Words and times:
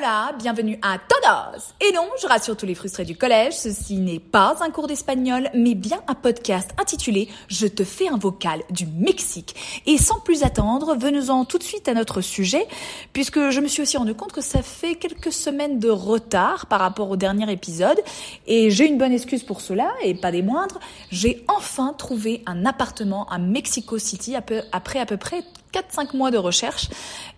Hola, 0.00 0.32
bienvenue 0.38 0.78
à 0.80 0.96
todos 0.96 1.74
Et 1.86 1.92
non, 1.92 2.08
je 2.22 2.26
rassure 2.26 2.56
tous 2.56 2.64
les 2.64 2.74
frustrés 2.74 3.04
du 3.04 3.16
collège, 3.16 3.52
ceci 3.52 3.98
n'est 3.98 4.18
pas 4.18 4.56
un 4.62 4.70
cours 4.70 4.86
d'espagnol, 4.86 5.50
mais 5.52 5.74
bien 5.74 6.00
un 6.08 6.14
podcast 6.14 6.70
intitulé 6.80 7.28
Je 7.48 7.66
te 7.66 7.84
fais 7.84 8.08
un 8.08 8.16
vocal 8.16 8.62
du 8.70 8.86
Mexique. 8.86 9.54
Et 9.84 9.98
sans 9.98 10.18
plus 10.20 10.42
attendre, 10.42 10.96
venons-en 10.96 11.44
tout 11.44 11.58
de 11.58 11.64
suite 11.64 11.86
à 11.86 11.92
notre 11.92 12.22
sujet, 12.22 12.66
puisque 13.12 13.50
je 13.50 13.60
me 13.60 13.68
suis 13.68 13.82
aussi 13.82 13.98
rendu 13.98 14.14
compte 14.14 14.32
que 14.32 14.40
ça 14.40 14.62
fait 14.62 14.94
quelques 14.94 15.32
semaines 15.32 15.78
de 15.78 15.90
retard 15.90 16.64
par 16.64 16.80
rapport 16.80 17.10
au 17.10 17.16
dernier 17.16 17.52
épisode, 17.52 18.00
et 18.46 18.70
j'ai 18.70 18.86
une 18.86 18.96
bonne 18.96 19.12
excuse 19.12 19.42
pour 19.42 19.60
cela, 19.60 19.90
et 20.02 20.14
pas 20.14 20.32
des 20.32 20.42
moindres, 20.42 20.80
j'ai 21.10 21.44
enfin 21.46 21.92
trouvé 21.92 22.42
un 22.46 22.64
appartement 22.64 23.28
à 23.28 23.36
Mexico 23.36 23.98
City 23.98 24.34
après 24.34 24.98
à 24.98 25.04
peu 25.04 25.18
près 25.18 25.42
4-5 25.72 26.16
mois 26.16 26.30
de 26.30 26.38
recherche. 26.38 26.88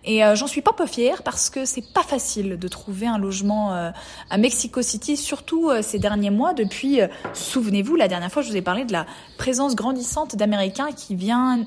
Et 0.05 0.23
euh, 0.23 0.35
j'en 0.35 0.47
suis 0.47 0.61
pas 0.61 0.73
peu 0.73 0.85
fière 0.85 1.23
parce 1.23 1.49
que 1.49 1.65
c'est 1.65 1.93
pas 1.93 2.03
facile 2.03 2.57
de 2.57 2.67
trouver 2.67 3.07
un 3.07 3.17
logement 3.17 3.73
euh, 3.73 3.91
à 4.29 4.37
Mexico 4.37 4.81
City, 4.81 5.15
surtout 5.15 5.69
euh, 5.69 5.81
ces 5.81 5.99
derniers 5.99 6.29
mois. 6.29 6.53
Depuis, 6.53 6.99
souvenez-vous, 7.33 7.95
la 7.95 8.07
dernière 8.07 8.31
fois 8.31 8.41
je 8.41 8.49
vous 8.49 8.57
ai 8.57 8.61
parlé 8.61 8.85
de 8.85 8.91
la 8.91 9.05
présence 9.37 9.75
grandissante 9.75 10.35
d'Américains 10.35 10.91
qui, 10.91 11.17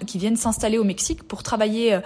qui 0.06 0.18
viennent 0.18 0.36
s'installer 0.36 0.78
au 0.78 0.84
Mexique 0.84 1.22
pour 1.22 1.42
travailler 1.42 1.98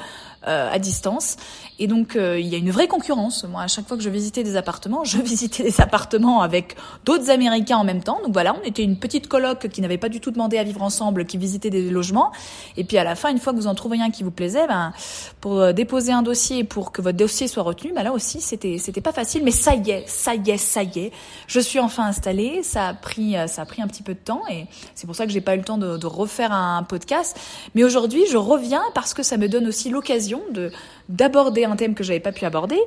à 0.42 0.78
distance. 0.78 1.36
Et 1.78 1.86
donc 1.86 2.16
il 2.16 2.46
y 2.46 2.54
a 2.54 2.58
une 2.58 2.70
vraie 2.70 2.88
concurrence. 2.88 3.44
Moi, 3.44 3.62
à 3.62 3.68
chaque 3.68 3.86
fois 3.86 3.96
que 3.96 4.02
je 4.02 4.10
visitais 4.10 4.42
des 4.42 4.56
appartements, 4.56 5.04
je 5.04 5.18
visitais 5.18 5.62
des 5.62 5.80
appartements 5.80 6.40
avec 6.40 6.76
d'autres 7.04 7.30
Américains 7.30 7.78
en 7.78 7.84
même 7.84 8.02
temps. 8.02 8.20
Donc 8.22 8.32
voilà, 8.32 8.56
on 8.60 8.66
était 8.66 8.82
une 8.82 8.98
petite 8.98 9.28
coloc 9.28 9.68
qui 9.68 9.80
n'avait 9.80 9.98
pas 9.98 10.08
du 10.08 10.20
tout 10.20 10.30
demandé 10.30 10.58
à 10.58 10.64
vivre 10.64 10.82
ensemble, 10.82 11.24
qui 11.24 11.38
visitait 11.38 11.70
des 11.70 11.90
logements. 11.90 12.32
Et 12.76 12.84
puis 12.84 12.98
à 12.98 13.04
la 13.04 13.14
fin, 13.14 13.30
une 13.30 13.38
fois 13.38 13.52
que 13.52 13.58
vous 13.58 13.66
en 13.66 13.74
trouvez 13.74 14.00
un 14.00 14.10
qui 14.10 14.22
vous 14.22 14.30
plaisait, 14.30 14.66
ben, 14.66 14.92
pour 15.40 15.60
euh, 15.60 15.72
déposer 15.72 16.12
un 16.12 16.22
dossier 16.22 16.64
pour 16.64 16.92
que 16.92 17.02
votre 17.02 17.16
dossier 17.16 17.48
soit 17.48 17.62
retenu, 17.62 17.92
ben 17.92 18.02
là 18.02 18.12
aussi 18.12 18.40
c'était 18.40 18.78
c'était 18.78 19.00
pas 19.00 19.12
facile, 19.12 19.42
mais 19.44 19.50
ça 19.50 19.74
y 19.74 19.90
est, 19.90 20.08
ça 20.08 20.34
y 20.34 20.50
est, 20.50 20.56
ça 20.56 20.82
y 20.82 20.98
est, 20.98 21.12
je 21.46 21.60
suis 21.60 21.78
enfin 21.78 22.06
installée. 22.06 22.62
Ça 22.62 22.88
a 22.88 22.94
pris 22.94 23.36
euh, 23.36 23.46
ça 23.46 23.62
a 23.62 23.66
pris 23.66 23.82
un 23.82 23.86
petit 23.86 24.02
peu 24.02 24.14
de 24.14 24.18
temps 24.18 24.42
et 24.50 24.66
c'est 24.94 25.06
pour 25.06 25.16
ça 25.16 25.26
que 25.26 25.32
j'ai 25.32 25.40
pas 25.40 25.54
eu 25.54 25.58
le 25.58 25.64
temps 25.64 25.78
de, 25.78 25.96
de 25.96 26.06
refaire 26.06 26.52
un 26.52 26.82
podcast. 26.82 27.38
Mais 27.74 27.84
aujourd'hui, 27.84 28.24
je 28.30 28.36
reviens 28.36 28.82
parce 28.94 29.14
que 29.14 29.22
ça 29.22 29.36
me 29.36 29.48
donne 29.48 29.66
aussi 29.66 29.90
l'occasion 29.90 30.29
de 30.52 30.70
d'aborder 31.08 31.64
un 31.64 31.76
thème 31.76 31.94
que 31.94 32.04
j'avais 32.04 32.20
pas 32.20 32.32
pu 32.32 32.44
aborder. 32.44 32.78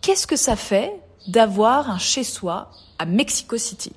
Qu'est-ce 0.00 0.26
que 0.26 0.36
ça 0.36 0.56
fait 0.56 0.92
d'avoir 1.26 1.90
un 1.90 1.98
chez 1.98 2.24
soi 2.24 2.70
à 2.98 3.06
Mexico 3.06 3.56
City? 3.56 3.92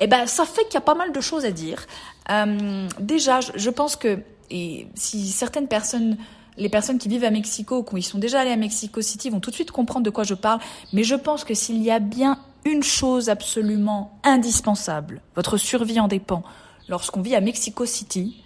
Eh 0.00 0.06
ben, 0.06 0.26
ça 0.26 0.44
fait 0.44 0.64
qu'il 0.64 0.74
y 0.74 0.78
a 0.78 0.82
pas 0.82 0.94
mal 0.94 1.12
de 1.12 1.20
choses 1.20 1.44
à 1.44 1.50
dire. 1.50 1.86
Euh, 2.30 2.88
déjà, 2.98 3.40
je, 3.40 3.70
pense 3.70 3.96
que 3.96 4.20
et 4.50 4.86
si 4.94 5.28
certaines 5.28 5.68
personnes 5.68 6.16
les 6.56 6.68
personnes 6.68 6.98
qui 6.98 7.08
vivent 7.08 7.24
à 7.24 7.30
Mexico, 7.30 7.82
qui 7.82 8.02
sont 8.02 8.18
déjà 8.18 8.40
allées 8.40 8.50
à 8.50 8.56
Mexico 8.56 9.00
City, 9.00 9.30
vont 9.30 9.40
tout 9.40 9.50
de 9.50 9.54
suite 9.54 9.70
comprendre 9.70 10.04
de 10.04 10.10
quoi 10.10 10.24
je 10.24 10.34
parle. 10.34 10.60
Mais 10.92 11.04
je 11.04 11.14
pense 11.14 11.44
que 11.44 11.54
s'il 11.54 11.82
y 11.82 11.90
a 11.90 11.98
bien 11.98 12.38
une 12.64 12.82
chose 12.82 13.28
absolument 13.28 14.18
indispensable, 14.22 15.22
votre 15.34 15.56
survie 15.56 15.98
en 15.98 16.08
dépend, 16.08 16.42
lorsqu'on 16.88 17.22
vit 17.22 17.34
à 17.34 17.40
Mexico 17.40 17.86
City, 17.86 18.42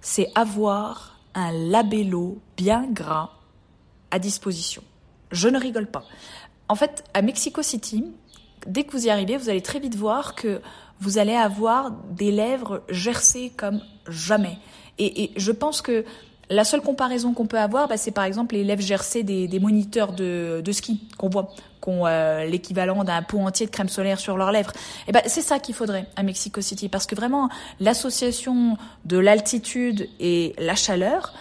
c'est 0.00 0.30
avoir 0.34 1.15
un 1.36 1.52
labello 1.52 2.38
bien 2.56 2.88
gras 2.90 3.30
à 4.10 4.18
disposition. 4.18 4.82
Je 5.30 5.48
ne 5.48 5.60
rigole 5.60 5.86
pas. 5.86 6.02
En 6.68 6.74
fait, 6.74 7.04
à 7.14 7.22
Mexico 7.22 7.62
City, 7.62 8.04
dès 8.66 8.82
que 8.82 8.92
vous 8.92 9.06
y 9.06 9.10
arrivez, 9.10 9.36
vous 9.36 9.48
allez 9.48 9.62
très 9.62 9.78
vite 9.78 9.94
voir 9.94 10.34
que 10.34 10.60
vous 10.98 11.18
allez 11.18 11.34
avoir 11.34 11.90
des 11.90 12.32
lèvres 12.32 12.82
gercées 12.88 13.52
comme 13.56 13.80
jamais. 14.08 14.58
Et, 14.98 15.24
et 15.24 15.32
je 15.36 15.52
pense 15.52 15.82
que 15.82 16.04
la 16.48 16.64
seule 16.64 16.80
comparaison 16.80 17.32
qu'on 17.32 17.46
peut 17.46 17.58
avoir, 17.58 17.88
bah, 17.88 17.96
c'est 17.96 18.12
par 18.12 18.24
exemple 18.24 18.54
les 18.54 18.64
lèvres 18.64 18.82
gercées 18.82 19.22
des, 19.22 19.48
des 19.48 19.58
moniteurs 19.58 20.12
de, 20.12 20.60
de 20.64 20.72
ski 20.72 21.00
qu'on 21.18 21.28
voit, 21.28 21.50
qui 21.82 21.88
ont 21.88 22.06
euh, 22.06 22.44
l'équivalent 22.44 23.02
d'un 23.04 23.22
pot 23.22 23.40
entier 23.40 23.66
de 23.66 23.70
crème 23.70 23.88
solaire 23.88 24.20
sur 24.20 24.36
leurs 24.36 24.52
lèvres. 24.52 24.72
Et 25.08 25.12
ben 25.12 25.22
c'est 25.26 25.42
ça 25.42 25.58
qu'il 25.58 25.74
faudrait 25.74 26.06
à 26.14 26.22
Mexico 26.22 26.60
City, 26.60 26.88
parce 26.88 27.06
que 27.06 27.14
vraiment 27.14 27.48
l'association 27.80 28.76
de 29.04 29.18
l'altitude 29.18 30.08
et 30.20 30.54
la 30.58 30.76
chaleur, 30.76 31.32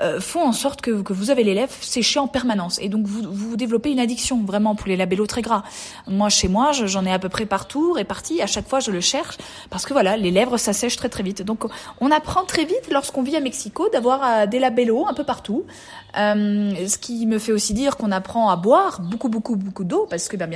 euh, 0.00 0.20
font 0.20 0.42
en 0.42 0.52
sorte 0.52 0.80
que, 0.80 1.02
que, 1.02 1.12
vous 1.12 1.30
avez 1.30 1.44
les 1.44 1.54
lèvres 1.54 1.72
séchées 1.80 2.18
en 2.18 2.26
permanence. 2.26 2.78
Et 2.80 2.88
donc, 2.88 3.06
vous, 3.06 3.22
vous 3.30 3.56
développez 3.56 3.90
une 3.90 4.00
addiction, 4.00 4.42
vraiment, 4.44 4.74
pour 4.74 4.88
les 4.88 4.96
labellos 4.96 5.26
très 5.26 5.42
gras. 5.42 5.62
Moi, 6.06 6.28
chez 6.28 6.48
moi, 6.48 6.72
j'en 6.72 7.04
ai 7.04 7.12
à 7.12 7.18
peu 7.18 7.28
près 7.28 7.46
partout, 7.46 7.92
répartis. 7.92 8.42
À 8.42 8.46
chaque 8.46 8.68
fois, 8.68 8.80
je 8.80 8.90
le 8.90 9.00
cherche 9.00 9.38
parce 9.70 9.86
que, 9.86 9.92
voilà, 9.92 10.16
les 10.16 10.30
lèvres, 10.30 10.56
ça 10.56 10.72
sèche 10.72 10.96
très, 10.96 11.08
très 11.08 11.22
vite. 11.22 11.42
Donc, 11.42 11.64
on 12.00 12.10
apprend 12.10 12.44
très 12.44 12.64
vite, 12.64 12.90
lorsqu'on 12.90 13.22
vit 13.22 13.36
à 13.36 13.40
Mexico, 13.40 13.88
d'avoir 13.92 14.20
euh, 14.24 14.46
des 14.46 14.58
labellos 14.58 15.06
un 15.06 15.14
peu 15.14 15.24
partout. 15.24 15.64
Euh, 16.16 16.86
ce 16.86 16.96
qui 16.98 17.26
me 17.26 17.38
fait 17.38 17.52
aussi 17.52 17.74
dire 17.74 17.96
qu'on 17.96 18.12
apprend 18.12 18.48
à 18.48 18.56
boire 18.56 19.00
beaucoup, 19.00 19.28
beaucoup, 19.28 19.56
beaucoup 19.56 19.84
d'eau 19.84 20.06
parce 20.08 20.28
que, 20.28 20.36
ben, 20.36 20.48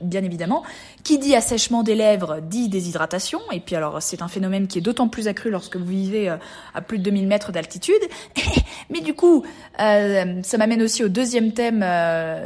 bien, 0.00 0.24
évidemment, 0.24 0.62
qui 1.04 1.18
dit 1.18 1.34
assèchement 1.34 1.82
des 1.82 1.94
lèvres 1.94 2.40
dit 2.40 2.68
déshydratation. 2.68 3.40
Et 3.52 3.60
puis, 3.60 3.76
alors, 3.76 4.00
c'est 4.00 4.22
un 4.22 4.28
phénomène 4.28 4.66
qui 4.66 4.78
est 4.78 4.82
d'autant 4.82 5.08
plus 5.08 5.28
accru 5.28 5.50
lorsque 5.50 5.76
vous 5.76 5.84
vivez 5.84 6.30
euh, 6.30 6.36
à 6.74 6.80
plus 6.80 6.98
de 6.98 7.04
2000 7.04 7.26
mètres 7.26 7.52
d'altitude. 7.52 8.02
Mais 8.90 9.00
du 9.00 9.14
coup, 9.14 9.44
euh, 9.80 10.40
ça 10.42 10.58
m'amène 10.58 10.82
aussi 10.82 11.04
au 11.04 11.08
deuxième 11.08 11.52
thème, 11.52 11.84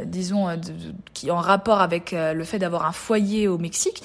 disons, 0.05 0.47
qui 1.13 1.31
en 1.31 1.37
rapport 1.37 1.81
avec 1.81 2.11
le 2.11 2.43
fait 2.43 2.59
d'avoir 2.59 2.85
un 2.85 2.91
foyer 2.91 3.47
au 3.47 3.57
Mexique. 3.57 4.03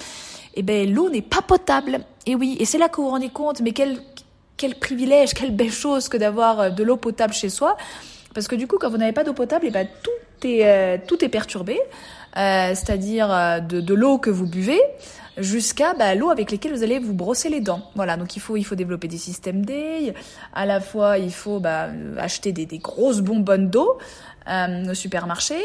Eh 0.55 0.61
ben, 0.61 0.91
l'eau 0.91 1.09
n'est 1.09 1.21
pas 1.21 1.41
potable. 1.41 2.01
Et 2.25 2.35
oui, 2.35 2.57
et 2.59 2.65
c'est 2.65 2.77
là 2.77 2.89
que 2.89 2.97
vous 2.97 3.03
vous 3.03 3.09
rendez 3.09 3.29
compte, 3.29 3.61
mais 3.61 3.71
quel 3.71 3.99
quel 4.55 4.75
privilège, 4.75 5.33
quelle 5.33 5.53
belle 5.53 5.71
chose 5.71 6.07
que 6.07 6.15
d'avoir 6.15 6.71
de 6.71 6.83
l'eau 6.83 6.95
potable 6.95 7.33
chez 7.33 7.49
soi. 7.49 7.75
Parce 8.33 8.47
que 8.47 8.55
du 8.55 8.67
coup, 8.67 8.77
quand 8.79 8.89
vous 8.89 8.97
n'avez 8.97 9.11
pas 9.11 9.23
d'eau 9.23 9.33
potable, 9.33 9.65
eh 9.67 9.71
ben, 9.71 9.87
tout 10.01 10.47
est 10.47 11.03
est 11.23 11.29
perturbé. 11.29 11.79
C'est-à-dire 12.35 13.61
de, 13.61 13.79
de 13.79 13.93
l'eau 13.93 14.17
que 14.17 14.29
vous 14.29 14.47
buvez, 14.47 14.81
jusqu'à 15.37 15.93
bah, 15.93 16.13
l'eau 16.15 16.29
avec 16.29 16.51
laquelle 16.51 16.73
vous 16.73 16.83
allez 16.83 16.99
vous 16.99 17.13
brosser 17.13 17.49
les 17.49 17.61
dents. 17.61 17.89
Voilà, 17.95 18.17
donc 18.17 18.35
il 18.35 18.39
faut, 18.39 18.57
il 18.57 18.63
faut 18.63 18.75
développer 18.75 19.07
des 19.07 19.17
systèmes 19.17 19.65
D. 19.65 20.13
À 20.53 20.65
la 20.65 20.79
fois, 20.79 21.17
il 21.17 21.31
faut 21.31 21.59
bah, 21.59 21.89
acheter 22.17 22.51
des, 22.51 22.65
des 22.65 22.77
grosses 22.77 23.21
bonbonnes 23.21 23.69
d'eau 23.69 23.97
euh, 24.47 24.91
au 24.91 24.93
supermarché. 24.93 25.55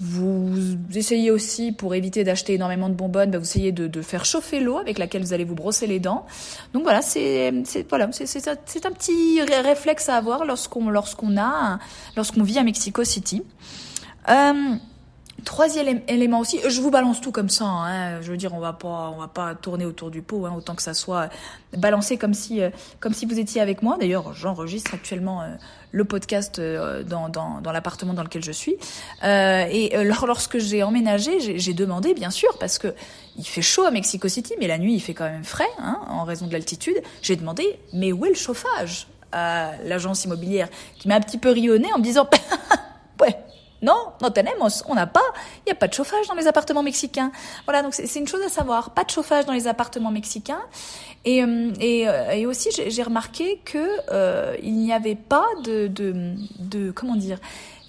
Vous 0.00 0.76
essayez 0.94 1.30
aussi, 1.30 1.72
pour 1.72 1.94
éviter 1.94 2.24
d'acheter 2.24 2.54
énormément 2.54 2.88
de 2.88 2.94
bonbonnes, 2.94 3.30
bah, 3.30 3.38
vous 3.38 3.44
essayez 3.44 3.72
de, 3.72 3.86
de 3.86 4.02
faire 4.02 4.24
chauffer 4.24 4.60
l'eau 4.60 4.78
avec 4.78 4.98
laquelle 4.98 5.22
vous 5.22 5.32
allez 5.32 5.44
vous 5.44 5.54
brosser 5.54 5.86
les 5.86 6.00
dents. 6.00 6.26
Donc 6.72 6.82
voilà, 6.82 7.02
c'est 7.02 7.52
voilà, 7.88 8.10
c'est 8.12 8.86
un 8.86 8.92
petit 8.92 9.40
réflexe 9.42 10.08
à 10.08 10.16
avoir 10.16 10.44
lorsqu'on 10.44 10.90
lorsqu'on 10.90 11.36
a 11.38 11.78
lorsqu'on 12.16 12.42
vit 12.42 12.58
à 12.58 12.64
Mexico 12.64 13.04
City. 13.04 13.42
Euh, 14.28 14.76
Troisième 15.44 16.00
élément 16.08 16.40
aussi, 16.40 16.60
je 16.66 16.80
vous 16.80 16.90
balance 16.90 17.20
tout 17.20 17.30
comme 17.30 17.50
ça. 17.50 17.66
Hein, 17.66 18.22
je 18.22 18.30
veux 18.30 18.38
dire, 18.38 18.54
on 18.54 18.58
va 18.58 18.72
pas, 18.72 19.12
on 19.14 19.20
va 19.20 19.28
pas 19.28 19.54
tourner 19.54 19.84
autour 19.84 20.10
du 20.10 20.22
pot, 20.22 20.46
hein, 20.46 20.54
autant 20.56 20.74
que 20.74 20.82
ça 20.82 20.94
soit 20.94 21.28
balancé 21.76 22.16
comme 22.16 22.32
si, 22.32 22.62
euh, 22.62 22.70
comme 23.00 23.12
si 23.12 23.26
vous 23.26 23.38
étiez 23.38 23.60
avec 23.60 23.82
moi. 23.82 23.98
D'ailleurs, 24.00 24.32
j'enregistre 24.32 24.94
actuellement 24.94 25.42
euh, 25.42 25.48
le 25.92 26.04
podcast 26.04 26.58
euh, 26.58 27.02
dans, 27.02 27.28
dans, 27.28 27.60
dans 27.60 27.70
l'appartement 27.70 28.14
dans 28.14 28.22
lequel 28.22 28.42
je 28.42 28.52
suis. 28.52 28.76
et 29.22 29.92
lorsque 30.04 30.58
j'ai 30.58 30.82
emménagé, 30.82 31.58
j'ai 31.58 31.74
demandé, 31.74 32.14
bien 32.14 32.30
sûr, 32.30 32.56
parce 32.58 32.78
que 32.78 32.94
il 33.36 33.46
fait 33.46 33.62
chaud 33.62 33.84
à 33.84 33.90
Mexico 33.90 34.28
City, 34.28 34.54
mais 34.58 34.66
la 34.66 34.78
nuit 34.78 34.94
il 34.94 35.00
fait 35.00 35.14
quand 35.14 35.28
même 35.30 35.44
frais, 35.44 35.64
hein, 35.78 36.00
en 36.08 36.24
raison 36.24 36.46
de 36.46 36.52
l'altitude. 36.52 37.00
J'ai 37.20 37.36
demandé, 37.36 37.78
mais 37.92 38.10
où 38.12 38.24
est 38.24 38.30
le 38.30 38.34
chauffage? 38.34 39.06
À 39.32 39.72
l'agence 39.84 40.24
immobilière, 40.24 40.68
qui 40.98 41.08
m'a 41.08 41.16
un 41.16 41.20
petit 41.20 41.36
peu 41.36 41.50
rionné 41.50 41.92
en 41.92 41.98
me 41.98 42.02
disant, 42.02 42.26
ouais 43.20 43.36
non, 43.82 44.12
no 44.22 44.30
tenemos, 44.30 44.82
on 44.88 44.94
n'a 44.94 45.06
pas, 45.06 45.20
il 45.58 45.70
n'y 45.70 45.72
a 45.72 45.74
pas 45.74 45.88
de 45.88 45.94
chauffage 45.94 46.26
dans 46.28 46.34
les 46.34 46.46
appartements 46.46 46.82
mexicains. 46.82 47.30
Voilà, 47.64 47.82
donc 47.82 47.94
c'est 47.94 48.18
une 48.18 48.28
chose 48.28 48.42
à 48.42 48.48
savoir, 48.48 48.90
pas 48.90 49.04
de 49.04 49.10
chauffage 49.10 49.44
dans 49.44 49.52
les 49.52 49.66
appartements 49.66 50.10
mexicains. 50.10 50.62
Et, 51.24 51.42
euh, 51.42 51.72
euh, 51.82 52.30
et 52.30 52.46
aussi, 52.46 52.70
j'ai 52.70 53.02
remarqué 53.02 53.60
que 53.64 53.86
euh, 54.12 54.56
il 54.62 54.74
n'y 54.74 54.92
avait 54.92 55.16
pas 55.16 55.46
de, 55.64 55.88
de, 55.88 56.34
de, 56.58 56.90
comment 56.92 57.16
dire, 57.16 57.38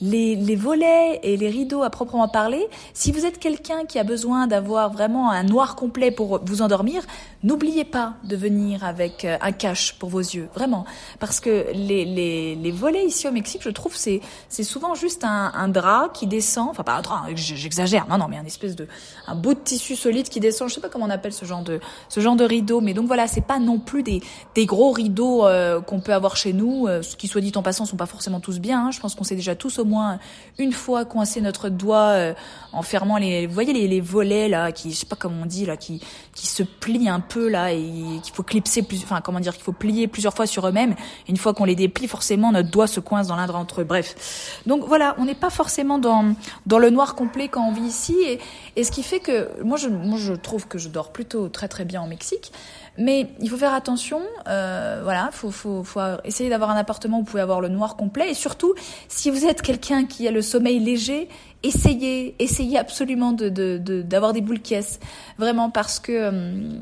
les, 0.02 0.36
les, 0.36 0.56
volets 0.56 1.20
et 1.24 1.38
les 1.38 1.50
rideaux 1.50 1.84
à 1.84 1.90
proprement 1.90 2.28
parler, 2.28 2.68
si 2.94 3.12
vous 3.12 3.26
êtes 3.26 3.40
quelqu'un 3.40 3.86
qui 3.86 3.98
a 3.98 4.04
besoin 4.04 4.48
d'avoir 4.48 4.92
vraiment 4.92 5.32
un 5.32 5.44
noir 5.44 5.76
complet 5.76 6.12
pour 6.12 6.40
vous 6.46 6.62
endormir, 6.62 7.04
n'oubliez 7.44 7.86
pas 7.86 8.16
de 8.24 8.36
venir 8.36 8.84
avec 8.84 9.26
euh, 9.26 9.38
un 9.42 9.52
cache 9.52 9.94
pour 10.00 10.10
vos 10.10 10.20
yeux, 10.20 10.50
vraiment. 10.54 10.86
Parce 11.20 11.40
que 11.40 11.68
les, 11.74 12.06
les, 12.06 12.56
les 12.56 12.72
volets 12.72 13.06
ici 13.06 13.28
au 13.28 13.32
Mexique, 13.32 13.62
je 13.64 13.70
trouve, 13.70 13.96
c'est 13.96 14.22
c'est 14.50 14.64
souvent 14.64 14.96
juste 14.96 15.24
un, 15.24 15.52
un, 15.54 15.68
drap 15.68 16.10
qui 16.14 16.28
descend, 16.28 16.70
enfin 16.70 16.84
pas 16.84 16.96
un 16.96 17.02
drap, 17.02 17.26
j'exagère, 17.36 18.08
non, 18.08 18.18
non, 18.18 18.28
mais 18.28 18.38
un 18.38 18.46
espèce 18.46 18.76
de, 18.76 18.88
un 19.28 19.36
bout 19.36 19.54
de 19.54 19.60
tissu 19.60 19.96
solide 19.96 20.30
qui 20.30 20.40
descend, 20.40 20.70
je 20.70 20.76
sais 20.76 20.82
pas 20.82 20.90
comment 20.90 21.06
on 21.06 21.10
appelle 21.10 21.34
ce 21.34 21.46
genre 21.46 21.62
de, 21.62 21.80
ce 22.10 22.20
genre 22.20 22.36
de 22.36 22.44
rideau, 22.44 22.82
mais 22.82 22.94
donc 22.94 23.08
voilà, 23.08 23.28
c'est 23.28 23.46
pas 23.46 23.60
non 23.60 23.80
plus 23.80 24.04
des, 24.04 24.22
des 24.56 24.66
gros 24.66 24.92
rideaux 24.92 25.46
euh, 25.46 25.82
qu'on 25.82 26.00
peut 26.00 26.14
avoir 26.14 26.38
chez 26.38 26.54
nous, 26.54 26.88
euh, 26.88 27.02
qui 27.18 27.28
soit 27.28 27.42
dit 27.42 27.52
en 27.56 27.62
passant 27.62 27.86
sont 27.86 27.98
pas 27.98 28.06
forcément 28.06 28.40
tous 28.40 28.60
bien, 28.60 28.88
hein. 28.88 28.92
je 28.92 29.00
pense 29.00 29.16
qu'on 29.16 29.24
sait 29.24 29.36
déjà 29.36 29.56
tous 29.56 29.80
au 29.80 29.86
moins 29.86 30.20
une 30.58 30.74
fois 30.74 31.06
coincé 31.06 31.42
notre 31.42 31.70
doigt 31.70 32.10
euh, 32.10 32.34
en 32.74 32.82
fermant 32.82 33.18
les, 33.18 33.48
vous 33.48 33.54
voyez 33.54 33.74
les, 33.74 33.88
les, 33.88 34.02
volets 34.02 34.50
là, 34.50 34.72
qui, 34.72 34.92
je 34.92 34.98
sais 34.98 35.06
pas 35.06 35.16
comment 35.16 35.44
on 35.44 35.46
dit 35.46 35.66
là, 35.66 35.78
qui 35.78 36.02
qui 36.34 36.48
se 36.48 36.62
plient 36.62 37.10
un 37.10 37.20
peu 37.20 37.37
et 37.46 38.20
qu'il 38.24 38.34
faut 38.34 38.44
clipser 38.44 38.86
enfin 39.04 39.22
comment 39.22 39.40
dire, 39.40 39.54
qu'il 39.54 39.64
faut 39.64 39.72
plier 39.72 40.08
plusieurs 40.08 40.34
fois 40.34 40.46
sur 40.46 40.68
eux-mêmes. 40.68 40.96
Une 41.28 41.38
fois 41.38 41.54
qu'on 41.54 41.66
les 41.66 41.76
déplie, 41.76 42.08
forcément 42.08 42.52
notre 42.52 42.70
doigt 42.70 42.88
se 42.88 43.00
coince 43.00 43.28
dans 43.28 43.36
l'un 43.36 43.48
d'entre 43.48 43.82
eux. 43.82 43.84
Bref, 43.84 44.62
donc 44.66 44.84
voilà, 44.86 45.16
on 45.18 45.26
n'est 45.26 45.36
pas 45.36 45.50
forcément 45.50 46.00
dans 46.00 46.36
dans 46.66 46.80
le 46.80 46.90
noir 46.90 47.16
complet 47.16 47.48
quand 47.48 47.68
on 47.68 47.72
vit 47.72 47.88
ici 47.88 48.16
et, 48.26 48.40
et 48.76 48.84
ce 48.84 48.92
qui 48.92 49.04
fait 49.04 49.20
que 49.20 49.50
moi 49.64 49.78
je 49.78 49.90
moi 49.90 50.18
je 50.18 50.34
trouve 50.34 50.68
que 50.68 50.78
je 50.78 50.90
dors 50.90 51.12
plutôt 51.12 51.50
très 51.50 51.68
très 51.68 51.86
bien 51.86 52.04
au 52.04 52.08
Mexique. 52.08 52.52
Mais 53.00 53.30
il 53.40 53.48
faut 53.48 53.58
faire 53.58 53.76
attention, 53.76 54.22
euh, 54.48 55.02
voilà, 55.04 55.30
faut, 55.32 55.52
faut, 55.52 55.84
faut 55.84 56.02
essayer 56.24 56.50
d'avoir 56.50 56.72
un 56.72 56.76
appartement 56.76 57.18
où 57.18 57.20
vous 57.20 57.28
pouvez 57.28 57.44
avoir 57.44 57.62
le 57.62 57.68
noir 57.68 57.96
complet. 57.96 58.32
Et 58.32 58.34
surtout, 58.34 58.74
si 59.08 59.30
vous 59.30 59.46
êtes 59.46 59.62
quelqu'un 59.62 60.06
qui 60.06 60.28
a 60.28 60.32
le 60.32 60.42
sommeil 60.42 60.80
léger, 60.80 61.30
essayez, 61.62 62.36
essayez 62.40 62.78
absolument 62.80 63.34
de, 63.34 63.50
de, 63.50 64.02
d'avoir 64.02 64.34
des 64.34 64.42
boules 64.42 64.62
caisses. 64.62 65.00
Vraiment, 65.38 65.70
parce 65.70 66.00
que 66.00 66.12
euh, 66.12 66.80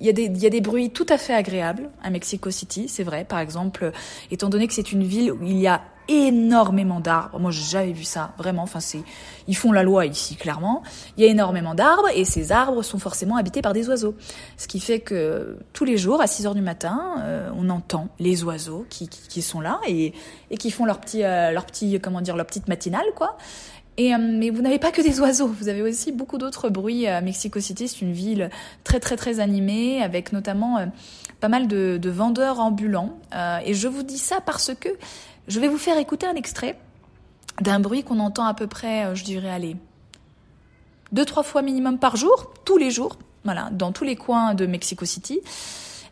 il 0.00 0.06
y, 0.06 0.10
a 0.10 0.12
des, 0.12 0.24
il 0.24 0.38
y 0.38 0.46
a 0.46 0.50
des 0.50 0.60
bruits 0.60 0.90
tout 0.90 1.06
à 1.08 1.18
fait 1.18 1.34
agréables 1.34 1.90
à 2.02 2.10
Mexico 2.10 2.50
City, 2.50 2.88
c'est 2.88 3.02
vrai. 3.02 3.24
Par 3.24 3.40
exemple, 3.40 3.92
étant 4.30 4.48
donné 4.48 4.68
que 4.68 4.74
c'est 4.74 4.92
une 4.92 5.02
ville 5.02 5.32
où 5.32 5.42
il 5.42 5.58
y 5.58 5.66
a 5.66 5.82
énormément 6.08 7.00
d'arbres. 7.00 7.38
Moi, 7.38 7.50
j'ai 7.50 7.62
jamais 7.62 7.92
vu 7.92 8.04
ça, 8.04 8.32
vraiment. 8.38 8.62
Enfin, 8.62 8.80
c'est, 8.80 9.02
ils 9.46 9.56
font 9.56 9.72
la 9.72 9.82
loi 9.82 10.06
ici, 10.06 10.36
clairement. 10.36 10.82
Il 11.16 11.24
y 11.24 11.28
a 11.28 11.30
énormément 11.30 11.74
d'arbres 11.74 12.08
et 12.14 12.24
ces 12.24 12.50
arbres 12.50 12.82
sont 12.82 12.98
forcément 12.98 13.36
habités 13.36 13.60
par 13.62 13.74
des 13.74 13.88
oiseaux. 13.88 14.14
Ce 14.56 14.66
qui 14.66 14.80
fait 14.80 15.00
que 15.00 15.58
tous 15.74 15.84
les 15.84 15.98
jours, 15.98 16.20
à 16.20 16.26
6 16.26 16.46
heures 16.46 16.54
du 16.54 16.62
matin, 16.62 17.16
euh, 17.20 17.50
on 17.56 17.68
entend 17.68 18.08
les 18.18 18.42
oiseaux 18.42 18.86
qui, 18.88 19.08
qui, 19.08 19.28
qui, 19.28 19.42
sont 19.42 19.60
là 19.60 19.80
et, 19.86 20.14
et 20.50 20.56
qui 20.56 20.70
font 20.70 20.86
leur 20.86 20.98
petit, 20.98 21.24
euh, 21.24 21.52
leur 21.52 21.66
petit, 21.66 22.00
comment 22.00 22.22
dire, 22.22 22.36
leur 22.36 22.46
petite 22.46 22.68
matinale, 22.68 23.06
quoi. 23.14 23.36
Et, 23.98 24.14
euh, 24.14 24.18
mais 24.18 24.48
vous 24.48 24.62
n'avez 24.62 24.78
pas 24.78 24.90
que 24.90 25.02
des 25.02 25.20
oiseaux, 25.20 25.48
vous 25.48 25.68
avez 25.68 25.82
aussi 25.82 26.12
beaucoup 26.12 26.38
d'autres 26.38 26.70
bruits 26.70 27.06
à 27.06 27.20
Mexico 27.20 27.60
City. 27.60 27.88
C'est 27.88 28.00
une 28.00 28.12
ville 28.12 28.48
très 28.84 29.00
très 29.00 29.16
très 29.16 29.40
animée, 29.40 30.02
avec 30.02 30.32
notamment 30.32 30.78
pas 31.40 31.48
mal 31.48 31.68
de, 31.68 31.98
de 32.00 32.10
vendeurs 32.10 32.60
ambulants. 32.60 33.18
et 33.64 33.74
je 33.74 33.88
vous 33.88 34.02
dis 34.02 34.18
ça 34.18 34.40
parce 34.40 34.72
que 34.74 34.88
je 35.48 35.60
vais 35.60 35.68
vous 35.68 35.78
faire 35.78 35.98
écouter 35.98 36.26
un 36.26 36.34
extrait 36.34 36.78
d'un 37.60 37.80
bruit 37.80 38.04
qu'on 38.04 38.20
entend 38.20 38.44
à 38.44 38.54
peu 38.54 38.66
près, 38.66 39.06
euh, 39.06 39.14
je 39.14 39.24
dirais, 39.24 39.50
aller 39.50 39.76
deux, 41.12 41.24
trois 41.24 41.42
fois 41.42 41.62
minimum 41.62 41.98
par 41.98 42.16
jour, 42.16 42.52
tous 42.64 42.76
les 42.76 42.90
jours, 42.90 43.16
voilà, 43.44 43.70
dans 43.72 43.92
tous 43.92 44.04
les 44.04 44.16
coins 44.16 44.54
de 44.54 44.66
Mexico 44.66 45.04
City. 45.04 45.40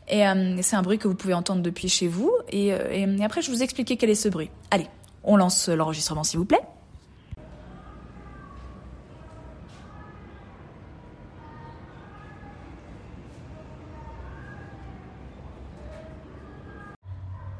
Et 0.08 0.26
euh, 0.26 0.56
c'est 0.62 0.76
un 0.76 0.82
bruit 0.82 0.98
que 0.98 1.08
vous 1.08 1.14
pouvez 1.14 1.34
entendre 1.34 1.62
depuis 1.62 1.88
chez 1.88 2.08
vous. 2.08 2.32
Et, 2.48 2.72
euh, 2.72 2.90
et, 2.90 3.24
après, 3.24 3.42
je 3.42 3.50
vais 3.50 3.56
vous 3.56 3.62
expliquer 3.62 3.96
quel 3.96 4.08
est 4.08 4.14
ce 4.14 4.28
bruit. 4.28 4.50
Allez, 4.70 4.86
on 5.24 5.36
lance 5.36 5.68
l'enregistrement, 5.68 6.24
s'il 6.24 6.38
vous 6.38 6.44
plaît. 6.44 6.62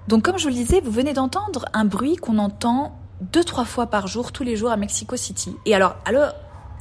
Donc 0.08 0.22
comme 0.22 0.38
je 0.38 0.44
vous 0.44 0.50
le 0.50 0.54
disais, 0.54 0.80
vous 0.80 0.90
venez 0.90 1.12
d'entendre 1.12 1.66
un 1.72 1.84
bruit 1.84 2.16
qu'on 2.16 2.38
entend 2.38 2.96
deux, 3.20 3.44
trois 3.44 3.64
fois 3.64 3.86
par 3.86 4.06
jour, 4.06 4.32
tous 4.32 4.44
les 4.44 4.56
jours 4.56 4.70
à 4.70 4.76
Mexico 4.76 5.16
City. 5.16 5.56
Et 5.64 5.74
alors, 5.74 5.96
l'heure 6.12 6.34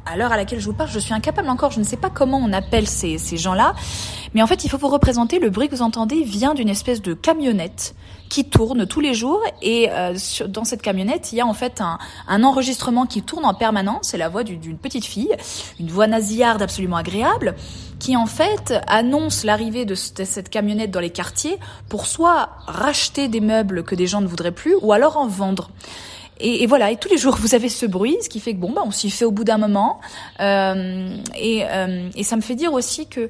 à 0.05 0.17
l'heure 0.17 0.31
à 0.31 0.37
laquelle 0.37 0.59
je 0.59 0.65
vous 0.65 0.73
parle, 0.73 0.89
je 0.89 0.99
suis 0.99 1.13
incapable 1.13 1.49
encore, 1.49 1.71
je 1.71 1.79
ne 1.79 1.85
sais 1.85 1.97
pas 1.97 2.09
comment 2.09 2.37
on 2.37 2.53
appelle 2.53 2.87
ces, 2.87 3.17
ces 3.17 3.37
gens-là, 3.37 3.73
mais 4.33 4.41
en 4.41 4.47
fait, 4.47 4.63
il 4.63 4.69
faut 4.69 4.77
vous 4.77 4.89
représenter, 4.89 5.39
le 5.39 5.49
bruit 5.49 5.67
que 5.67 5.75
vous 5.75 5.81
entendez 5.81 6.23
vient 6.23 6.53
d'une 6.53 6.69
espèce 6.69 7.01
de 7.01 7.13
camionnette 7.13 7.95
qui 8.29 8.45
tourne 8.45 8.85
tous 8.85 8.99
les 8.99 9.13
jours, 9.13 9.41
et 9.61 9.89
euh, 9.91 10.15
dans 10.47 10.63
cette 10.63 10.81
camionnette, 10.81 11.31
il 11.31 11.37
y 11.37 11.41
a 11.41 11.45
en 11.45 11.53
fait 11.53 11.79
un, 11.79 11.97
un 12.27 12.43
enregistrement 12.43 13.05
qui 13.05 13.21
tourne 13.21 13.45
en 13.45 13.53
permanence, 13.53 14.09
c'est 14.09 14.17
la 14.17 14.29
voix 14.29 14.43
d'une 14.43 14.77
petite 14.77 15.05
fille, 15.05 15.35
une 15.79 15.89
voix 15.89 16.07
nasillarde 16.07 16.61
absolument 16.61 16.97
agréable, 16.97 17.55
qui 17.99 18.17
en 18.17 18.25
fait 18.25 18.73
annonce 18.87 19.43
l'arrivée 19.43 19.85
de 19.85 19.95
cette 19.95 20.49
camionnette 20.49 20.91
dans 20.91 20.99
les 20.99 21.11
quartiers 21.11 21.57
pour 21.89 22.07
soit 22.07 22.49
racheter 22.67 23.27
des 23.27 23.41
meubles 23.41 23.83
que 23.83 23.95
des 23.95 24.07
gens 24.07 24.21
ne 24.21 24.27
voudraient 24.27 24.51
plus, 24.51 24.75
ou 24.81 24.91
alors 24.91 25.17
en 25.17 25.27
vendre. 25.27 25.69
Et, 26.39 26.63
et, 26.63 26.67
voilà, 26.67 26.91
et 26.91 26.97
tous 26.97 27.09
les 27.09 27.17
jours 27.17 27.35
vous 27.37 27.55
avez 27.55 27.69
ce 27.69 27.85
bruit, 27.85 28.17
ce 28.21 28.29
qui 28.29 28.39
fait 28.39 28.53
que 28.53 28.59
bon, 28.59 28.71
bah, 28.71 28.81
on 28.85 28.91
s'y 28.91 29.09
fait 29.09 29.25
au 29.25 29.31
bout 29.31 29.43
d'un 29.43 29.57
moment. 29.57 30.01
Euh, 30.41 31.15
et, 31.37 31.63
euh, 31.65 32.09
et, 32.15 32.23
ça 32.23 32.35
me 32.35 32.41
fait 32.41 32.55
dire 32.55 32.73
aussi 32.73 33.07
que 33.07 33.29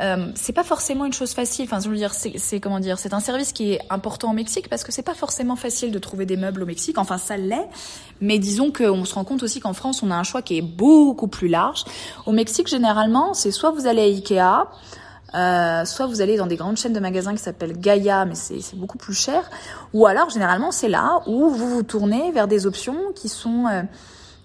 euh, 0.00 0.26
c'est 0.34 0.52
pas 0.52 0.64
forcément 0.64 1.04
une 1.04 1.12
chose 1.12 1.32
facile. 1.32 1.66
Enfin, 1.66 1.80
je 1.80 1.88
veux 1.88 1.96
dire, 1.96 2.14
c'est 2.14 2.60
comment 2.60 2.80
dire, 2.80 2.98
c'est 2.98 3.12
un 3.12 3.20
service 3.20 3.52
qui 3.52 3.72
est 3.72 3.80
important 3.90 4.30
au 4.30 4.34
Mexique 4.34 4.68
parce 4.68 4.84
que 4.84 4.92
c'est 4.92 5.02
pas 5.02 5.14
forcément 5.14 5.56
facile 5.56 5.90
de 5.90 5.98
trouver 5.98 6.24
des 6.24 6.36
meubles 6.36 6.62
au 6.62 6.66
Mexique. 6.66 6.98
Enfin, 6.98 7.18
ça 7.18 7.36
l'est, 7.36 7.68
mais 8.20 8.38
disons 8.38 8.72
qu'on 8.72 9.04
se 9.04 9.14
rend 9.14 9.24
compte 9.24 9.42
aussi 9.42 9.60
qu'en 9.60 9.74
France, 9.74 10.02
on 10.02 10.10
a 10.10 10.16
un 10.16 10.24
choix 10.24 10.40
qui 10.40 10.56
est 10.56 10.62
beaucoup 10.62 11.28
plus 11.28 11.48
large. 11.48 11.84
Au 12.24 12.32
Mexique, 12.32 12.68
généralement, 12.68 13.34
c'est 13.34 13.50
soit 13.50 13.70
vous 13.70 13.86
allez 13.86 14.02
à 14.02 14.04
Ikea. 14.04 14.66
Euh, 15.36 15.84
soit 15.84 16.06
vous 16.06 16.22
allez 16.22 16.36
dans 16.36 16.46
des 16.46 16.56
grandes 16.56 16.78
chaînes 16.78 16.94
de 16.94 17.00
magasins 17.00 17.34
qui 17.34 17.42
s'appellent 17.42 17.78
Gaia, 17.78 18.24
mais 18.24 18.34
c'est 18.34 18.74
beaucoup 18.74 18.98
plus 18.98 19.14
cher. 19.14 19.50
Ou 19.92 20.06
alors, 20.06 20.30
généralement, 20.30 20.72
c'est 20.72 20.88
là 20.88 21.20
où 21.26 21.50
vous 21.50 21.68
vous 21.68 21.82
tournez 21.82 22.32
vers 22.32 22.48
des 22.48 22.66
options 22.66 23.12
qui 23.14 23.28
sont 23.28 23.66
euh, 23.66 23.82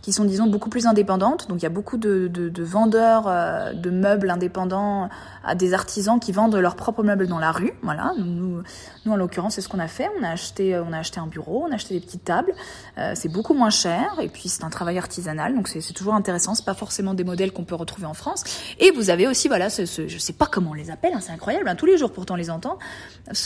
qui 0.02 0.12
sont 0.12 0.26
disons 0.26 0.48
beaucoup 0.48 0.70
plus 0.70 0.88
indépendantes. 0.88 1.48
Donc 1.48 1.60
il 1.60 1.64
y 1.64 1.68
a 1.68 1.70
beaucoup 1.70 1.98
de, 1.98 2.28
de, 2.28 2.50
de 2.50 2.64
vendeurs 2.64 3.26
euh, 3.28 3.74
de 3.74 3.90
meubles 3.90 4.30
indépendants 4.30 5.10
à 5.44 5.56
des 5.56 5.74
artisans 5.74 6.20
qui 6.20 6.32
vendent 6.32 6.56
leurs 6.56 6.76
propres 6.76 7.04
meubles 7.04 7.28
dans 7.28 7.40
la 7.40 7.52
rue. 7.52 7.74
Voilà, 7.82 8.14
nous, 8.18 8.64
nous 9.06 9.12
en 9.12 9.16
l'occurrence 9.16 9.56
c'est 9.56 9.62
ce 9.62 9.70
qu'on 9.70 9.80
a 9.80 9.88
fait. 9.88 10.10
On 10.20 10.24
a 10.24 10.30
acheté 10.30 10.78
on 10.78 10.94
a 10.94 10.98
acheté 10.98 11.20
un 11.20 11.28
bureau, 11.28 11.66
on 11.68 11.72
a 11.72 11.76
acheté 11.76 11.94
des 11.94 12.00
petites 12.00 12.24
tables. 12.24 12.54
Euh, 12.98 13.14
c'est 13.16 13.30
beaucoup 13.30 13.54
moins 13.54 13.70
cher 13.70 14.18
et 14.22 14.30
puis 14.30 14.50
c'est 14.50 14.64
un 14.64 14.70
travail 14.70 14.98
artisanal 14.98 15.56
donc 15.56 15.68
c'est 15.68 15.94
toujours 15.94 16.14
intéressant. 16.14 16.56
C'est 16.56 16.66
pas 16.66 16.74
forcément 16.74 17.14
des 17.14 17.24
modèles 17.24 17.52
qu'on 17.52 17.64
peut 17.64 17.76
retrouver 17.76 18.08
en 18.08 18.14
France. 18.14 18.44
Et 18.80 18.92
vous 18.92 19.10
avez 19.10 19.28
aussi 19.28 19.48
voilà 19.48 19.70
ce, 19.70 19.86
ce 19.86 20.08
je 20.08 20.18
sais 20.18 20.34
pas 20.34 20.48
comment 20.48 20.72
on 20.72 20.76
les 20.76 20.92
appelle, 20.92 21.14
hein, 21.14 21.20
c'est 21.22 21.32
incroyable. 21.32 21.68
Hein, 21.68 21.76
tous 21.76 21.86
les 21.86 21.98
jours 21.98 22.12
pourtant 22.12 22.34
on 22.34 22.38
les 22.38 22.50
entend. 22.50 22.78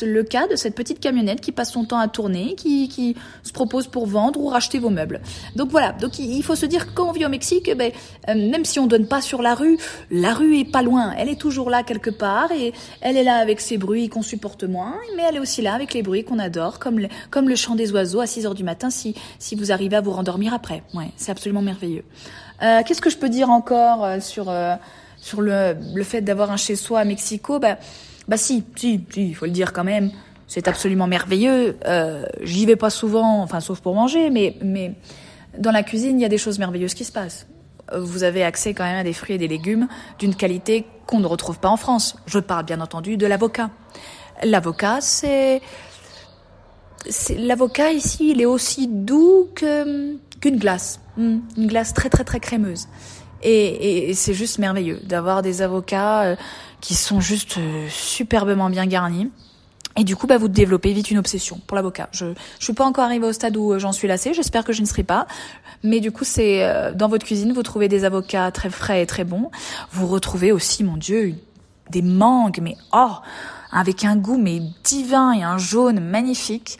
Le 0.02 0.24
cas 0.24 0.48
de 0.48 0.56
cette 0.56 0.76
petite 0.76 1.00
camionnette 1.00 1.42
qui 1.42 1.52
passe 1.52 1.72
son 1.72 1.86
temps 1.86 2.00
à 2.00 2.08
tourner, 2.08 2.56
qui, 2.56 2.88
qui 2.88 3.16
se 3.44 3.52
propose 3.52 3.88
pour 3.88 4.08
vendre 4.08 4.40
ou 4.40 4.48
racheter 4.48 4.80
vos 4.80 4.90
meubles. 4.90 5.22
Donc 5.56 5.70
voilà, 5.70 5.92
donc 5.92 6.20
il 6.20 6.44
faut 6.46 6.56
se 6.56 6.66
dire 6.66 6.88
que 6.88 6.92
quand 6.94 7.10
on 7.10 7.12
vit 7.12 7.26
au 7.26 7.30
Mexique, 7.30 7.72
ben, 7.76 7.92
euh, 8.30 8.36
même 8.36 8.66
si 8.66 8.80
on 8.80 8.88
donne 8.88 9.08
pas 9.08 9.22
sur 9.22 9.42
la 9.42 9.56
rue, 9.56 9.78
la 10.12 10.34
rue 10.34 10.60
est 10.60 10.72
pas 10.72 10.82
loin. 10.82 11.14
Elle 11.18 11.30
est 11.30 11.40
toujours 11.40 11.70
là 11.70 11.84
quelque 11.84 12.10
part 12.10 12.52
et 12.52 12.74
elle 13.02 13.18
est 13.18 13.24
là 13.24 13.36
avec 13.36 13.60
ses 13.62 13.78
bruits 13.78 14.10
qu'on 14.10 14.22
supporte 14.22 14.64
moins, 14.64 14.96
mais 15.16 15.24
elle 15.28 15.36
est 15.36 15.40
aussi 15.40 15.62
là 15.62 15.74
avec 15.74 15.94
les 15.94 16.04
bruits 16.04 16.24
qu'on 16.24 16.40
adore, 16.40 16.80
comme 16.80 17.00
le, 17.00 17.08
comme 17.30 17.50
le 17.50 17.56
chant 17.56 17.76
des 17.76 17.92
oiseaux 17.92 18.22
à 18.22 18.28
6 18.28 18.46
heures 18.46 18.56
du 18.56 18.64
matin 18.64 18.90
si, 18.90 19.16
si 19.40 19.56
vous 19.56 19.72
arrivez 19.72 19.96
à 19.96 20.02
vous 20.02 20.12
rendormir 20.12 20.54
après. 20.54 20.84
Ouais, 20.94 21.12
c'est 21.18 21.32
absolument 21.32 21.62
merveilleux. 21.62 22.04
Euh, 22.64 22.82
Qu'est-ce 22.86 23.02
que 23.02 23.10
je 23.10 23.18
peux 23.18 23.30
dire 23.30 23.50
encore 23.50 24.06
euh, 24.06 24.20
sur, 24.20 24.50
euh, 24.50 24.76
sur 25.18 25.42
le, 25.42 25.76
le 25.94 26.04
fait 26.04 26.22
d'avoir 26.22 26.52
un 26.52 26.58
chez-soi 26.58 27.00
à 27.00 27.06
Mexico? 27.06 27.60
Bah, 27.60 27.78
bah 28.28 28.38
si, 28.38 28.64
si, 28.76 29.02
si, 29.12 29.30
il 29.30 29.36
faut 29.36 29.46
le 29.46 29.52
dire 29.52 29.74
quand 29.74 29.84
même. 29.84 30.12
C'est 30.48 30.68
absolument 30.68 31.08
merveilleux. 31.08 31.78
Euh, 31.86 32.26
J'y 32.44 32.66
vais 32.66 32.76
pas 32.76 32.90
souvent, 32.90 33.42
enfin 33.42 33.60
sauf 33.60 33.80
pour 33.82 33.96
manger, 33.96 34.30
mais 34.30 34.56
mais 34.62 34.94
dans 35.58 35.72
la 35.72 35.84
cuisine, 35.84 36.20
il 36.20 36.22
y 36.22 36.26
a 36.26 36.30
des 36.30 36.38
choses 36.38 36.60
merveilleuses 36.60 36.94
qui 36.94 37.04
se 37.06 37.12
passent. 37.12 37.48
Vous 37.96 38.24
avez 38.24 38.44
accès 38.44 38.74
quand 38.74 38.84
même 38.84 38.98
à 38.98 39.04
des 39.04 39.14
fruits 39.14 39.36
et 39.36 39.38
des 39.38 39.48
légumes 39.48 39.88
d'une 40.18 40.36
qualité 40.36 40.86
qu'on 41.06 41.20
ne 41.20 41.28
retrouve 41.28 41.60
pas 41.60 41.70
en 41.70 41.78
France. 41.78 42.16
Je 42.26 42.40
parle 42.40 42.66
bien 42.66 42.82
entendu 42.82 43.18
de 43.18 43.28
l'avocat. 43.28 43.70
L'avocat, 44.44 45.02
c'est 45.02 45.62
l'avocat 47.38 47.92
ici, 47.92 48.32
il 48.32 48.42
est 48.42 48.46
aussi 48.46 48.88
doux 48.88 49.50
qu'une 49.56 50.20
glace, 50.58 51.00
hmm, 51.18 51.38
une 51.58 51.68
glace 51.68 51.94
très 51.94 52.10
très 52.10 52.24
très 52.24 52.40
crémeuse. 52.40 52.88
Et, 53.44 53.52
et, 53.52 54.10
et 54.10 54.14
c'est 54.16 54.34
juste 54.34 54.58
merveilleux 54.58 55.00
d'avoir 55.04 55.44
des 55.44 55.62
avocats 55.62 56.24
euh, 56.24 56.36
qui 56.82 56.96
sont 56.96 57.20
juste 57.20 57.58
euh, 57.58 57.88
superbement 57.90 58.70
bien 58.70 58.88
garnis. 58.88 59.30
Et 59.98 60.04
du 60.04 60.16
coup, 60.16 60.28
bah, 60.28 60.38
vous 60.38 60.48
développez 60.50 60.92
vite 60.92 61.10
une 61.10 61.18
obsession 61.18 61.62
pour 61.68 61.76
l'avocat. 61.76 62.10
Je, 62.12 62.26
je 62.60 62.64
suis 62.64 62.74
pas 62.74 62.86
encore 62.86 63.06
arrivée 63.06 63.28
au 63.28 63.34
stade 63.34 63.56
où 63.56 63.72
euh, 63.72 63.80
j'en 63.80 63.94
suis 63.94 64.08
lassée. 64.08 64.34
J'espère 64.34 64.66
que 64.66 64.74
je 64.74 64.82
ne 64.82 64.86
serai 64.86 65.04
pas. 65.04 65.26
Mais 65.84 66.00
du 66.00 66.12
coup, 66.12 66.26
c'est 66.26 66.66
euh, 66.66 66.94
dans 66.94 67.08
votre 67.08 67.26
cuisine, 67.26 67.54
vous 67.54 67.64
trouvez 67.64 67.88
des 67.88 68.04
avocats 68.04 68.52
très 68.52 68.70
frais 68.70 69.02
et 69.02 69.06
très 69.06 69.24
bons. 69.24 69.52
Vous 69.92 70.08
retrouvez 70.08 70.52
aussi, 70.52 70.84
mon 70.84 70.98
Dieu, 70.98 71.36
des 71.92 72.02
mangues, 72.02 72.60
mais 72.62 72.76
oh, 72.92 73.12
avec 73.72 74.06
un 74.06 74.16
goût 74.16 74.38
mais 74.38 74.62
divin 74.84 75.34
et 75.34 75.44
un 75.44 75.58
jaune 75.58 76.00
magnifique. 76.00 76.78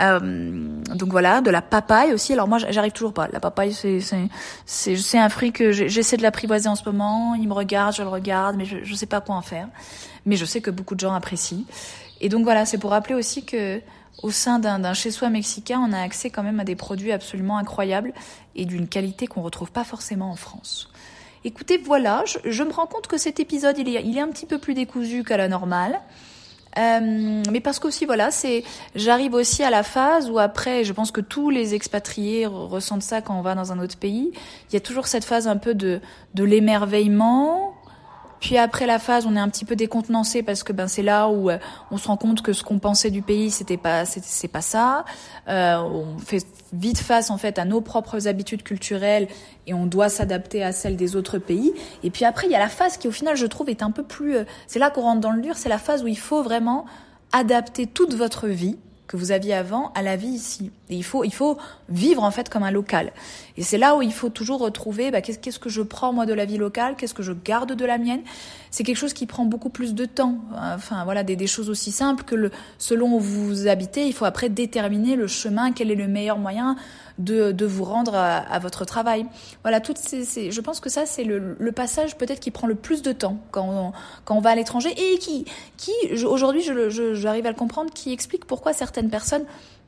Euh, 0.00 0.80
donc 0.94 1.10
voilà, 1.10 1.40
de 1.40 1.50
la 1.50 1.62
papaye 1.62 2.12
aussi. 2.12 2.32
Alors 2.32 2.48
moi, 2.48 2.58
j'arrive 2.58 2.92
toujours 2.92 3.12
pas. 3.12 3.28
La 3.32 3.40
papaye, 3.40 3.72
c'est 3.72 4.00
c'est 4.00 4.96
c'est 4.96 5.18
un 5.18 5.28
fruit 5.28 5.52
que 5.52 5.72
j'essaie 5.72 6.16
de 6.16 6.22
l'apprivoiser 6.22 6.68
en 6.68 6.76
ce 6.76 6.84
moment. 6.84 7.34
Il 7.34 7.48
me 7.48 7.54
regarde, 7.54 7.94
je 7.94 8.02
le 8.02 8.08
regarde, 8.08 8.56
mais 8.56 8.64
je 8.64 8.78
je 8.82 8.94
sais 8.94 9.06
pas 9.06 9.20
quoi 9.20 9.34
en 9.36 9.42
faire. 9.42 9.68
Mais 10.26 10.36
je 10.36 10.44
sais 10.44 10.60
que 10.60 10.70
beaucoup 10.70 10.94
de 10.94 11.00
gens 11.00 11.14
apprécient. 11.14 11.64
Et 12.20 12.28
donc 12.28 12.44
voilà, 12.44 12.66
c'est 12.66 12.78
pour 12.78 12.90
rappeler 12.90 13.14
aussi 13.14 13.44
que 13.44 13.80
au 14.22 14.30
sein 14.30 14.58
d'un 14.58 14.94
chez-soi 14.94 15.28
mexicain, 15.28 15.80
on 15.86 15.92
a 15.92 16.00
accès 16.00 16.30
quand 16.30 16.42
même 16.42 16.60
à 16.60 16.64
des 16.64 16.76
produits 16.76 17.12
absolument 17.12 17.58
incroyables 17.58 18.12
et 18.54 18.64
d'une 18.64 18.88
qualité 18.88 19.26
qu'on 19.26 19.42
retrouve 19.42 19.72
pas 19.72 19.84
forcément 19.84 20.30
en 20.30 20.36
France. 20.36 20.88
Écoutez, 21.44 21.76
voilà, 21.76 22.24
je, 22.26 22.38
je, 22.50 22.62
me 22.62 22.72
rends 22.72 22.86
compte 22.86 23.06
que 23.06 23.18
cet 23.18 23.38
épisode, 23.38 23.76
il 23.76 23.94
est, 23.94 24.02
il 24.02 24.16
est 24.16 24.20
un 24.20 24.28
petit 24.28 24.46
peu 24.46 24.58
plus 24.58 24.72
décousu 24.72 25.24
qu'à 25.24 25.36
la 25.36 25.48
normale. 25.48 26.00
Euh, 26.78 27.42
mais 27.50 27.60
parce 27.60 27.78
qu'aussi, 27.78 28.04
voilà, 28.04 28.30
c'est, 28.30 28.64
j'arrive 28.94 29.34
aussi 29.34 29.62
à 29.62 29.70
la 29.70 29.82
phase 29.82 30.30
où 30.30 30.38
après, 30.38 30.84
je 30.84 30.92
pense 30.92 31.10
que 31.10 31.20
tous 31.20 31.50
les 31.50 31.74
expatriés 31.74 32.46
ressentent 32.46 33.02
ça 33.02 33.20
quand 33.20 33.38
on 33.38 33.42
va 33.42 33.54
dans 33.54 33.72
un 33.72 33.78
autre 33.78 33.96
pays. 33.96 34.32
Il 34.70 34.74
y 34.74 34.76
a 34.76 34.80
toujours 34.80 35.06
cette 35.06 35.24
phase 35.24 35.46
un 35.46 35.56
peu 35.56 35.74
de, 35.74 36.00
de 36.34 36.44
l'émerveillement, 36.44 37.73
puis 38.44 38.58
après 38.58 38.84
la 38.84 38.98
phase, 38.98 39.24
on 39.24 39.36
est 39.36 39.40
un 39.40 39.48
petit 39.48 39.64
peu 39.64 39.74
décontenancé 39.74 40.42
parce 40.42 40.62
que 40.62 40.74
ben 40.74 40.86
c'est 40.86 41.02
là 41.02 41.28
où 41.30 41.48
euh, 41.48 41.56
on 41.90 41.96
se 41.96 42.08
rend 42.08 42.18
compte 42.18 42.42
que 42.42 42.52
ce 42.52 42.62
qu'on 42.62 42.78
pensait 42.78 43.10
du 43.10 43.22
pays, 43.22 43.50
c'était 43.50 43.78
pas 43.78 44.04
c'est 44.04 44.48
pas 44.48 44.60
ça. 44.60 45.06
Euh, 45.48 45.78
on 45.78 46.18
fait 46.18 46.46
vite 46.74 46.98
face 46.98 47.30
en 47.30 47.38
fait 47.38 47.58
à 47.58 47.64
nos 47.64 47.80
propres 47.80 48.28
habitudes 48.28 48.62
culturelles 48.62 49.28
et 49.66 49.72
on 49.72 49.86
doit 49.86 50.10
s'adapter 50.10 50.62
à 50.62 50.72
celles 50.72 50.96
des 50.96 51.16
autres 51.16 51.38
pays. 51.38 51.72
Et 52.02 52.10
puis 52.10 52.26
après, 52.26 52.46
il 52.46 52.50
y 52.50 52.54
a 52.54 52.58
la 52.58 52.68
phase 52.68 52.98
qui 52.98 53.08
au 53.08 53.12
final, 53.12 53.34
je 53.34 53.46
trouve, 53.46 53.70
est 53.70 53.82
un 53.82 53.90
peu 53.90 54.02
plus. 54.02 54.36
Euh, 54.36 54.44
c'est 54.66 54.78
là 54.78 54.90
qu'on 54.90 55.00
rentre 55.00 55.22
dans 55.22 55.32
le 55.32 55.40
dur. 55.40 55.56
C'est 55.56 55.70
la 55.70 55.78
phase 55.78 56.04
où 56.04 56.06
il 56.06 56.18
faut 56.18 56.42
vraiment 56.42 56.84
adapter 57.32 57.86
toute 57.86 58.12
votre 58.12 58.46
vie 58.46 58.76
que 59.06 59.16
vous 59.16 59.32
aviez 59.32 59.54
avant 59.54 59.90
à 59.94 60.02
la 60.02 60.16
vie 60.16 60.28
ici. 60.28 60.70
Et 60.90 60.96
il 60.96 61.04
faut, 61.04 61.24
il 61.24 61.32
faut 61.32 61.56
vivre 61.88 62.22
en 62.22 62.30
fait 62.30 62.50
comme 62.50 62.62
un 62.62 62.70
local. 62.70 63.12
Et 63.56 63.62
c'est 63.62 63.78
là 63.78 63.96
où 63.96 64.02
il 64.02 64.12
faut 64.12 64.28
toujours 64.28 64.60
retrouver 64.60 65.10
bah, 65.10 65.22
qu'est-ce 65.22 65.58
que 65.58 65.70
je 65.70 65.80
prends 65.80 66.12
moi 66.12 66.26
de 66.26 66.34
la 66.34 66.44
vie 66.44 66.58
locale, 66.58 66.94
qu'est-ce 66.96 67.14
que 67.14 67.22
je 67.22 67.32
garde 67.32 67.72
de 67.72 67.84
la 67.86 67.96
mienne. 67.96 68.20
C'est 68.70 68.84
quelque 68.84 68.98
chose 68.98 69.14
qui 69.14 69.26
prend 69.26 69.44
beaucoup 69.44 69.70
plus 69.70 69.94
de 69.94 70.04
temps. 70.04 70.38
Enfin 70.56 71.04
voilà, 71.04 71.22
des, 71.22 71.36
des 71.36 71.46
choses 71.46 71.70
aussi 71.70 71.90
simples 71.90 72.24
que 72.24 72.34
le, 72.34 72.50
selon 72.78 73.14
où 73.14 73.20
vous 73.20 73.66
habitez, 73.66 74.06
il 74.06 74.12
faut 74.12 74.26
après 74.26 74.50
déterminer 74.50 75.16
le 75.16 75.26
chemin, 75.26 75.72
quel 75.72 75.90
est 75.90 75.94
le 75.94 76.08
meilleur 76.08 76.38
moyen 76.38 76.76
de, 77.18 77.52
de 77.52 77.66
vous 77.66 77.84
rendre 77.84 78.14
à, 78.14 78.38
à 78.38 78.58
votre 78.58 78.84
travail. 78.84 79.26
Voilà, 79.62 79.80
toutes 79.80 79.98
ces, 79.98 80.50
je 80.50 80.60
pense 80.60 80.80
que 80.80 80.90
ça 80.90 81.06
c'est 81.06 81.24
le, 81.24 81.56
le, 81.58 81.72
passage 81.72 82.16
peut-être 82.16 82.40
qui 82.40 82.50
prend 82.50 82.66
le 82.66 82.74
plus 82.74 83.02
de 83.02 83.12
temps 83.12 83.38
quand 83.50 83.68
on, 83.68 83.92
quand 84.24 84.36
on 84.36 84.40
va 84.40 84.50
à 84.50 84.54
l'étranger 84.54 84.90
et 84.90 85.18
qui, 85.18 85.44
qui 85.76 85.92
aujourd'hui 86.26 86.62
j'arrive 86.62 86.90
je, 86.90 87.14
je, 87.14 87.28
à 87.28 87.36
le 87.36 87.54
comprendre, 87.54 87.92
qui 87.92 88.12
explique 88.12 88.44
pourquoi 88.44 88.72
certaines 88.72 89.10
personnes 89.10 89.44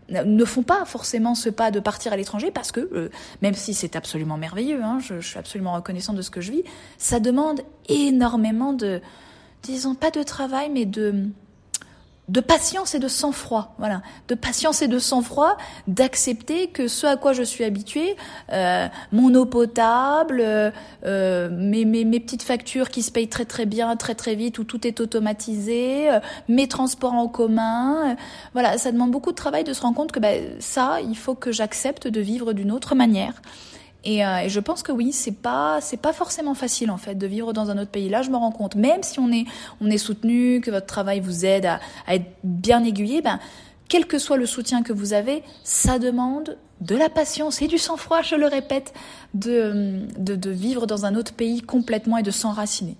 ne 0.08 0.44
font 0.44 0.62
pas 0.62 0.84
forcément 0.84 1.34
ce 1.34 1.48
pas 1.48 1.70
de 1.70 1.80
partir 1.80 2.12
à 2.12 2.16
l'étranger 2.16 2.50
parce 2.50 2.72
que, 2.72 2.80
euh, 2.92 3.10
même 3.42 3.54
si 3.54 3.74
c'est 3.74 3.96
absolument 3.96 4.36
merveilleux, 4.36 4.82
hein, 4.82 4.98
je, 5.00 5.20
je, 5.20 5.28
suis 5.28 5.38
absolument 5.38 5.74
reconnaissant 5.74 6.12
de 6.12 6.22
ce 6.22 6.30
que 6.30 6.40
je 6.40 6.52
vis, 6.52 6.62
ça 6.98 7.20
demande 7.20 7.62
énormément 7.88 8.72
de, 8.72 9.00
disons, 9.62 9.94
pas 9.94 10.10
de 10.10 10.22
travail, 10.22 10.70
mais 10.70 10.84
de, 10.84 11.24
de 12.28 12.40
patience 12.40 12.94
et 12.94 12.98
de 12.98 13.06
sang-froid, 13.06 13.74
voilà, 13.78 14.02
de 14.26 14.34
patience 14.34 14.82
et 14.82 14.88
de 14.88 14.98
sang-froid, 14.98 15.56
d'accepter 15.86 16.66
que 16.68 16.88
ce 16.88 17.06
à 17.06 17.16
quoi 17.16 17.32
je 17.32 17.44
suis 17.44 17.62
habituée, 17.62 18.16
euh, 18.52 18.88
mon 19.12 19.32
eau 19.34 19.46
potable, 19.46 20.42
euh, 21.04 21.48
mes, 21.52 21.84
mes, 21.84 22.04
mes, 22.04 22.18
petites 22.18 22.42
factures 22.42 22.90
qui 22.90 23.02
se 23.02 23.12
payent 23.12 23.28
très 23.28 23.44
très 23.44 23.64
bien, 23.64 23.94
très 23.94 24.16
très 24.16 24.34
vite, 24.34 24.58
où 24.58 24.64
tout 24.64 24.86
est 24.86 25.00
automatisé, 25.00 26.10
euh, 26.10 26.18
mes 26.48 26.66
transports 26.66 27.14
en 27.14 27.28
commun, 27.28 28.10
euh, 28.10 28.14
voilà, 28.54 28.76
ça 28.76 28.90
demande 28.90 29.12
beaucoup 29.12 29.30
de 29.30 29.36
travail 29.36 29.62
de 29.62 29.72
se 29.72 29.82
rendre 29.82 29.96
compte 29.96 30.10
que 30.10 30.20
ben, 30.20 30.56
ça, 30.58 31.00
il 31.00 31.16
faut 31.16 31.36
que 31.36 31.52
j'accepte 31.52 32.08
de 32.08 32.20
vivre 32.20 32.52
d'une 32.52 32.72
autre 32.72 32.96
manière. 32.96 33.34
Et, 34.06 34.24
euh, 34.24 34.38
et, 34.38 34.48
je 34.48 34.60
pense 34.60 34.82
que 34.82 34.92
oui, 34.92 35.12
c'est 35.12 35.32
pas 35.32 35.80
c'est 35.80 35.96
pas 35.96 36.12
forcément 36.12 36.54
facile 36.54 36.90
en 36.92 36.96
fait 36.96 37.16
de 37.16 37.26
vivre 37.26 37.52
dans 37.52 37.70
un 37.70 37.76
autre 37.76 37.90
pays. 37.90 38.08
Là, 38.08 38.22
je 38.22 38.30
me 38.30 38.36
rends 38.36 38.52
compte, 38.52 38.76
même 38.76 39.02
si 39.02 39.18
on 39.18 39.30
est 39.32 39.44
on 39.80 39.90
est 39.90 39.98
soutenu, 39.98 40.60
que 40.60 40.70
votre 40.70 40.86
travail 40.86 41.20
vous 41.20 41.44
aide 41.44 41.66
à, 41.66 41.80
à 42.06 42.14
être 42.14 42.30
bien 42.44 42.84
aiguillé, 42.84 43.20
ben 43.20 43.40
quel 43.88 44.06
que 44.06 44.18
soit 44.18 44.36
le 44.36 44.46
soutien 44.46 44.82
que 44.82 44.92
vous 44.92 45.12
avez, 45.12 45.42
ça 45.64 45.98
demande 45.98 46.56
de 46.80 46.96
la 46.96 47.08
patience 47.08 47.62
et 47.62 47.68
du 47.68 47.78
sang-froid, 47.78 48.22
je 48.22 48.34
le 48.34 48.46
répète, 48.46 48.92
de, 49.34 50.06
de, 50.18 50.34
de 50.34 50.50
vivre 50.50 50.86
dans 50.86 51.06
un 51.06 51.14
autre 51.14 51.32
pays 51.32 51.62
complètement 51.62 52.18
et 52.18 52.22
de 52.22 52.30
s'enraciner. 52.30 52.96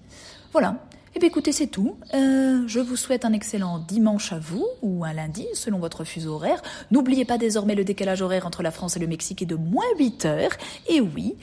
Voilà, 0.53 0.77
eh 1.17 1.19
bien 1.19 1.29
écoutez, 1.29 1.53
c'est 1.53 1.69
tout. 1.69 1.97
Euh, 2.13 2.65
je 2.67 2.79
vous 2.79 2.95
souhaite 2.95 3.25
un 3.25 3.33
excellent 3.33 3.79
dimanche 3.79 4.35
à 4.35 4.39
vous, 4.39 4.67
ou 4.83 5.03
un 5.03 5.15
lundi, 5.15 5.47
selon 5.55 5.79
votre 5.79 6.05
fuseau 6.05 6.35
horaire. 6.35 6.61
N'oubliez 6.91 7.25
pas 7.25 7.39
désormais 7.39 7.75
le 7.75 7.85
décalage 7.85 8.21
horaire 8.21 8.47
entre 8.47 8.63
la 8.63 8.71
France 8.71 8.99
et 8.99 9.01
le 9.01 9.07
Mexique 9.07 9.41
est 9.41 9.47
de 9.47 9.55
moins 9.55 9.87
8 9.99 10.27
heures. 10.27 10.51
Et 10.91 11.01
oui. 11.01 11.37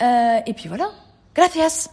Euh, 0.00 0.38
et 0.46 0.54
puis 0.54 0.68
voilà. 0.68 0.90
Gracias 1.34 1.90